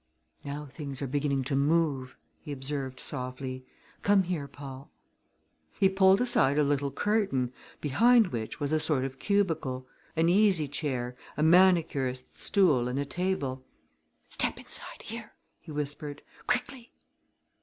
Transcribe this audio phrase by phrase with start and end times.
[0.43, 3.63] "Now things are beginning to move," he observed softly.
[4.01, 4.89] "Come here, Paul!"
[5.79, 10.67] He pulled aside a little curtain behind which was a sort of cubicle an easy
[10.67, 13.63] chair, a manicurist's stool and a table.
[14.27, 16.91] "Step inside here," he whispered; "quickly!"